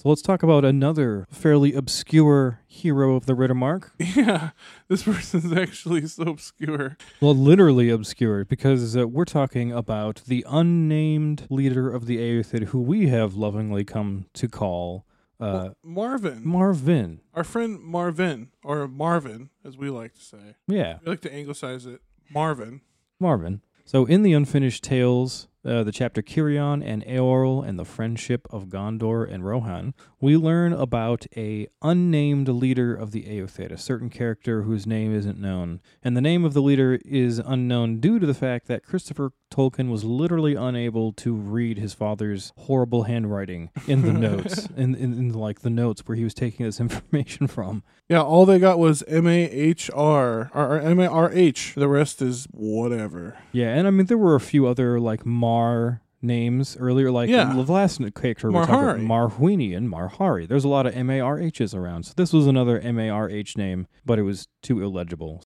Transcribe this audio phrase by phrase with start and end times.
[0.00, 3.90] So let's talk about another fairly obscure hero of the Riddermark.
[3.98, 4.50] Yeah,
[4.86, 6.96] this person's actually so obscure.
[7.20, 12.80] Well, literally obscure, because uh, we're talking about the unnamed leader of the Éothéod, who
[12.80, 15.04] we have lovingly come to call
[15.40, 17.20] uh, Well, Marvin, Marvin.
[17.34, 20.54] our friend Marvin, or Marvin, as we like to say.
[20.68, 22.02] Yeah, We like to anglicize it.
[22.30, 22.82] Marvin.
[23.18, 23.62] Marvin.
[23.84, 28.66] So in the Unfinished Tales, uh, the chapter Cirion and Eorl and the Friendship of
[28.66, 34.62] Gondor and Rohan, we learn about a unnamed leader of the Éothéod, a certain character
[34.62, 35.80] whose name isn't known.
[36.02, 39.90] And the name of the leader is unknown due to the fact that Christopher Tolkien
[39.90, 45.32] was literally unable to read his father's horrible handwriting in the notes, in, in, in
[45.32, 47.82] like the notes where he was taking this information from.
[48.08, 51.74] Yeah, all they got was M A H R or M A R H.
[51.76, 53.38] The rest is whatever.
[53.52, 55.24] Yeah, and I mean there were a few other like
[55.58, 57.52] Mar names earlier, like Yeah.
[57.52, 60.46] the last character we're talking about, Marhwini and Marhari.
[60.48, 63.08] There's a lot of M A R H's around, so this was another M A
[63.10, 65.42] R H name, but it was too illegible.